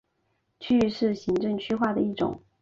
[0.59, 2.41] 区域是行政区划的一种。